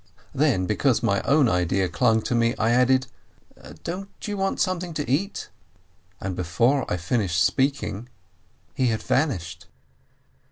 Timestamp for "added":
2.71-3.05